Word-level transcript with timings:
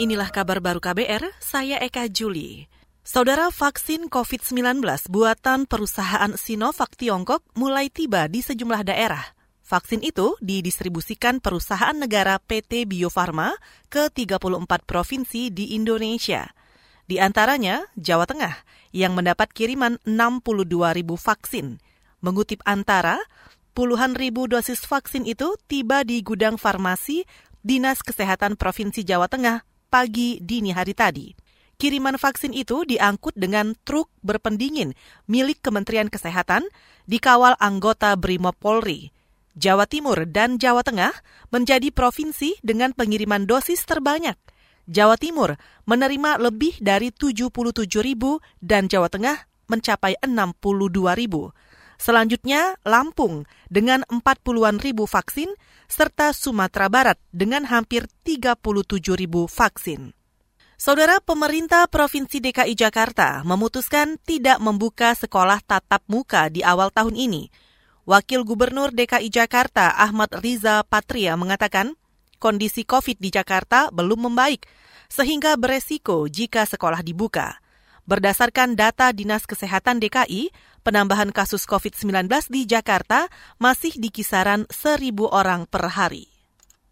Inilah 0.00 0.32
kabar 0.32 0.64
baru 0.64 0.80
KBR, 0.80 1.28
saya 1.44 1.76
Eka 1.76 2.08
Juli. 2.08 2.64
Saudara 3.04 3.52
vaksin 3.52 4.08
COVID-19 4.08 4.80
buatan 5.12 5.68
perusahaan 5.68 6.32
Sinovac 6.40 6.96
Tiongkok 6.96 7.44
mulai 7.52 7.92
tiba 7.92 8.24
di 8.24 8.40
sejumlah 8.40 8.88
daerah. 8.88 9.20
Vaksin 9.60 10.00
itu 10.00 10.40
didistribusikan 10.40 11.44
perusahaan 11.44 11.92
negara 11.92 12.40
PT 12.40 12.88
Bio 12.88 13.12
Farma 13.12 13.52
ke 13.92 14.08
34 14.08 14.88
provinsi 14.88 15.52
di 15.52 15.76
Indonesia. 15.76 16.48
Di 17.04 17.20
antaranya 17.20 17.84
Jawa 17.92 18.24
Tengah 18.24 18.56
yang 18.96 19.12
mendapat 19.12 19.52
kiriman 19.52 20.00
62 20.08 20.96
ribu 20.96 21.20
vaksin. 21.20 21.76
Mengutip 22.24 22.64
Antara, 22.64 23.20
puluhan 23.76 24.16
ribu 24.16 24.48
dosis 24.48 24.80
vaksin 24.80 25.28
itu 25.28 25.60
tiba 25.68 26.08
di 26.08 26.24
gudang 26.24 26.56
farmasi 26.56 27.28
Dinas 27.60 28.00
Kesehatan 28.00 28.56
Provinsi 28.56 29.04
Jawa 29.04 29.28
Tengah 29.28 29.68
pagi 29.90 30.38
dini 30.38 30.70
hari 30.70 30.94
tadi. 30.94 31.34
Kiriman 31.80 32.20
vaksin 32.20 32.54
itu 32.54 32.86
diangkut 32.86 33.34
dengan 33.34 33.74
truk 33.82 34.06
berpendingin 34.22 34.94
milik 35.26 35.58
Kementerian 35.64 36.06
Kesehatan 36.06 36.62
dikawal 37.10 37.58
anggota 37.58 38.14
Brimob 38.14 38.54
Polri. 38.60 39.10
Jawa 39.58 39.90
Timur 39.90 40.30
dan 40.30 40.62
Jawa 40.62 40.86
Tengah 40.86 41.10
menjadi 41.50 41.90
provinsi 41.90 42.62
dengan 42.62 42.94
pengiriman 42.94 43.50
dosis 43.50 43.82
terbanyak. 43.82 44.38
Jawa 44.86 45.18
Timur 45.18 45.58
menerima 45.90 46.38
lebih 46.38 46.78
dari 46.78 47.10
77 47.10 47.50
ribu 47.98 48.38
dan 48.62 48.86
Jawa 48.86 49.10
Tengah 49.10 49.50
mencapai 49.66 50.18
62 50.22 51.18
ribu. 51.18 51.50
Selanjutnya 52.00 52.80
Lampung 52.80 53.44
dengan 53.68 54.08
40-an 54.08 54.80
ribu 54.80 55.04
vaksin 55.04 55.52
serta 55.84 56.32
Sumatera 56.32 56.88
Barat 56.88 57.20
dengan 57.28 57.68
hampir 57.68 58.08
37 58.24 58.56
ribu 59.20 59.44
vaksin. 59.44 60.16
Saudara 60.80 61.20
pemerintah 61.20 61.84
Provinsi 61.92 62.40
DKI 62.40 62.72
Jakarta 62.72 63.44
memutuskan 63.44 64.16
tidak 64.24 64.64
membuka 64.64 65.12
sekolah 65.12 65.60
tatap 65.60 66.00
muka 66.08 66.48
di 66.48 66.64
awal 66.64 66.88
tahun 66.88 67.20
ini. 67.20 67.52
Wakil 68.08 68.48
Gubernur 68.48 68.96
DKI 68.96 69.28
Jakarta 69.28 69.92
Ahmad 69.92 70.32
Riza 70.40 70.80
Patria 70.88 71.36
mengatakan 71.36 72.00
kondisi 72.40 72.88
COVID 72.88 73.20
di 73.20 73.28
Jakarta 73.28 73.92
belum 73.92 74.32
membaik 74.32 74.64
sehingga 75.12 75.52
beresiko 75.60 76.24
jika 76.32 76.64
sekolah 76.64 77.04
dibuka. 77.04 77.60
Berdasarkan 78.08 78.80
data 78.80 79.12
Dinas 79.12 79.44
Kesehatan 79.44 80.00
DKI, 80.00 80.52
penambahan 80.80 81.32
kasus 81.34 81.68
COVID-19 81.68 82.28
di 82.48 82.64
Jakarta 82.64 83.28
masih 83.60 83.92
di 84.00 84.08
kisaran 84.08 84.64
1.000 84.72 85.12
orang 85.28 85.68
per 85.68 85.92
hari. 85.92 86.30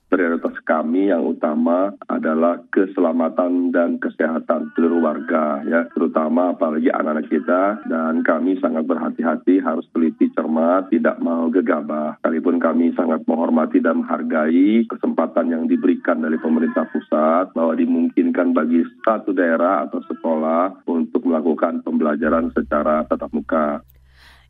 Prioritas 0.08 0.56
kami 0.64 1.12
yang 1.12 1.20
utama 1.20 1.92
adalah 2.08 2.64
keselamatan 2.72 3.68
dan 3.76 4.00
kesehatan 4.00 4.72
seluruh 4.72 5.04
warga 5.04 5.60
ya 5.68 5.84
terutama 5.92 6.56
apalagi 6.56 6.88
anak-anak 6.88 7.28
kita 7.28 7.84
dan 7.84 8.24
kami 8.24 8.56
sangat 8.56 8.88
berhati-hati 8.88 9.60
harus 9.60 9.84
teliti 9.92 10.32
cermat 10.32 10.88
tidak 10.88 11.20
mau 11.20 11.52
gegabah. 11.52 12.16
Sekalipun 12.24 12.56
kami 12.56 12.96
sangat 12.96 13.20
menghormati 13.28 13.84
dan 13.84 14.00
menghargai 14.00 14.88
kesempatan 14.88 15.52
yang 15.52 15.68
diberikan 15.68 16.24
dari 16.24 16.40
pemerintah 16.40 16.88
pusat 16.88 17.52
bahwa 17.52 17.76
dimungkinkan 17.76 18.16
bagi 18.54 18.86
satu 19.02 19.34
daerah 19.34 19.90
atau 19.90 19.98
sekolah 20.06 20.86
untuk 20.86 21.26
melakukan 21.26 21.82
pembelajaran 21.82 22.54
secara 22.54 23.02
tatap 23.10 23.34
muka. 23.34 23.82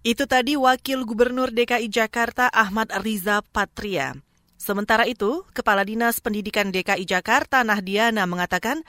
Itu 0.05 0.29
tadi 0.29 0.55
Wakil 0.55 1.03
Gubernur 1.09 1.51
DKI 1.51 1.89
Jakarta 1.91 2.47
Ahmad 2.53 2.93
Riza 3.03 3.41
Patria. 3.41 4.15
Sementara 4.61 5.09
itu, 5.09 5.43
Kepala 5.55 5.83
Dinas 5.83 6.21
Pendidikan 6.21 6.69
DKI 6.69 7.09
Jakarta 7.09 7.65
Nahdiana 7.65 8.27
mengatakan 8.29 8.85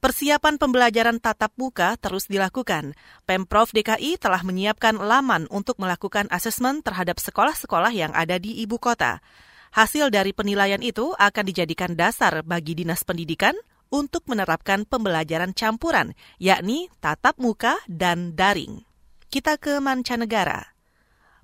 persiapan 0.00 0.56
pembelajaran 0.60 1.18
tatap 1.20 1.52
muka 1.60 1.96
terus 2.00 2.28
dilakukan. 2.28 2.96
Pemprov 3.24 3.72
DKI 3.72 4.16
telah 4.20 4.40
menyiapkan 4.44 4.96
laman 4.96 5.44
untuk 5.52 5.76
melakukan 5.80 6.28
asesmen 6.32 6.84
terhadap 6.84 7.20
sekolah-sekolah 7.20 7.92
yang 7.92 8.12
ada 8.16 8.36
di 8.36 8.60
ibu 8.60 8.80
kota. 8.80 9.24
Hasil 9.76 10.08
dari 10.08 10.32
penilaian 10.32 10.80
itu 10.80 11.12
akan 11.20 11.44
dijadikan 11.44 11.92
dasar 12.00 12.40
bagi 12.44 12.72
Dinas 12.72 13.04
Pendidikan 13.04 13.52
untuk 13.92 14.26
menerapkan 14.26 14.88
pembelajaran 14.88 15.54
campuran, 15.54 16.16
yakni 16.42 16.90
tatap 16.98 17.38
muka 17.38 17.78
dan 17.86 18.34
daring. 18.34 18.82
Kita 19.30 19.58
ke 19.58 19.78
mancanegara. 19.78 20.76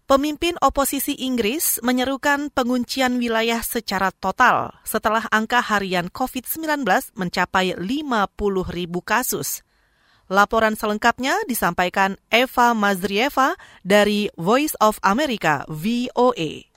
Pemimpin 0.02 0.58
oposisi 0.58 1.14
Inggris 1.24 1.78
menyerukan 1.80 2.50
penguncian 2.50 3.22
wilayah 3.22 3.62
secara 3.62 4.10
total 4.10 4.74
setelah 4.82 5.24
angka 5.30 5.62
harian 5.62 6.10
COVID-19 6.10 6.84
mencapai 7.14 7.78
50 7.78 7.86
ribu 8.74 9.00
kasus. 9.00 9.62
Laporan 10.26 10.74
selengkapnya 10.74 11.38
disampaikan 11.46 12.18
Eva 12.32 12.74
Mazrieva 12.74 13.54
dari 13.86 14.32
Voice 14.34 14.74
of 14.82 14.98
America, 15.04 15.62
VOA. 15.70 16.71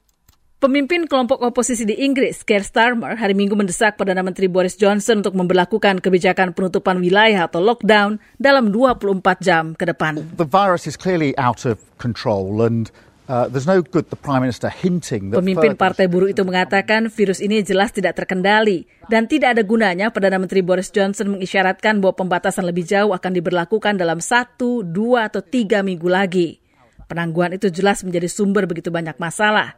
Pemimpin 0.56 1.04
kelompok 1.04 1.44
oposisi 1.44 1.84
di 1.84 2.00
Inggris, 2.00 2.40
Keir 2.48 2.64
Starmer, 2.64 3.20
hari 3.20 3.36
Minggu 3.36 3.60
mendesak 3.60 4.00
Perdana 4.00 4.24
Menteri 4.24 4.48
Boris 4.48 4.80
Johnson 4.80 5.20
untuk 5.20 5.36
memperlakukan 5.36 6.00
kebijakan 6.00 6.56
penutupan 6.56 7.04
wilayah 7.04 7.52
atau 7.52 7.60
lockdown 7.60 8.24
dalam 8.40 8.72
24 8.72 9.20
jam 9.44 9.76
ke 9.76 9.84
depan. 9.84 10.24
The 10.40 10.48
virus 10.48 10.88
is 10.88 10.96
clearly 10.96 11.36
out 11.36 11.68
of 11.68 11.84
control 12.00 12.64
and 12.64 12.88
Uh, 13.26 13.50
Pemimpin 15.34 15.74
Partai 15.74 16.06
Buruh 16.06 16.30
itu 16.30 16.46
mengatakan 16.46 17.10
virus 17.10 17.42
ini 17.42 17.66
jelas 17.66 17.90
tidak 17.90 18.22
terkendali 18.22 18.86
dan 19.10 19.26
tidak 19.26 19.58
ada 19.58 19.66
gunanya 19.66 20.14
Perdana 20.14 20.38
Menteri 20.38 20.62
Boris 20.62 20.94
Johnson 20.94 21.34
mengisyaratkan 21.34 22.06
bahwa 22.06 22.22
pembatasan 22.22 22.70
lebih 22.70 22.86
jauh 22.86 23.18
akan 23.18 23.34
diberlakukan 23.34 23.98
dalam 23.98 24.22
satu, 24.22 24.86
dua, 24.86 25.26
atau 25.26 25.42
tiga 25.42 25.82
minggu 25.82 26.06
lagi. 26.06 26.62
Penangguhan 27.10 27.58
itu 27.58 27.74
jelas 27.74 28.06
menjadi 28.06 28.30
sumber 28.30 28.70
begitu 28.70 28.94
banyak 28.94 29.18
masalah. 29.18 29.74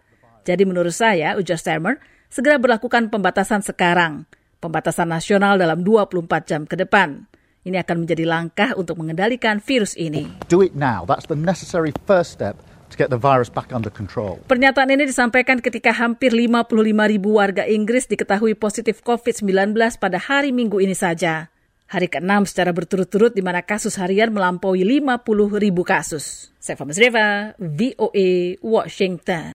Jadi 0.47 0.63
menurut 0.63 0.95
saya, 0.95 1.35
ujar 1.35 1.59
Starmer, 1.59 1.99
segera 2.31 2.55
berlakukan 2.55 3.11
pembatasan 3.11 3.59
sekarang. 3.59 4.23
Pembatasan 4.63 5.11
nasional 5.11 5.59
dalam 5.59 5.83
24 5.83 6.47
jam 6.47 6.63
ke 6.63 6.79
depan. 6.79 7.27
Ini 7.67 7.83
akan 7.83 8.07
menjadi 8.07 8.23
langkah 8.23 8.71
untuk 8.79 8.95
mengendalikan 8.95 9.59
virus 9.59 9.91
ini. 9.99 10.23
Do 10.47 10.63
it 10.63 10.71
now. 10.71 11.03
That's 11.03 11.27
the 11.27 11.35
necessary 11.35 11.91
first 12.07 12.31
step 12.31 12.55
to 12.87 12.95
get 12.95 13.11
the 13.11 13.19
virus 13.19 13.51
back 13.51 13.75
under 13.75 13.91
control. 13.91 14.39
Pernyataan 14.47 14.87
ini 14.95 15.03
disampaikan 15.03 15.59
ketika 15.59 15.91
hampir 15.91 16.31
55 16.31 16.71
ribu 17.11 17.35
warga 17.43 17.67
Inggris 17.67 18.07
diketahui 18.07 18.55
positif 18.55 19.03
COVID-19 19.03 19.75
pada 19.99 20.15
hari 20.15 20.55
Minggu 20.55 20.79
ini 20.79 20.95
saja. 20.95 21.51
Hari 21.91 22.07
ke-6 22.07 22.55
secara 22.55 22.71
berturut-turut 22.71 23.35
di 23.35 23.43
mana 23.43 23.63
kasus 23.63 23.99
harian 23.99 24.31
melampaui 24.31 24.87
50 24.87 25.27
ribu 25.59 25.83
kasus. 25.83 26.55
Saya 26.59 26.79
Famas 26.79 26.99
Reva, 26.99 27.51
VOA, 27.59 28.59
Washington. 28.63 29.56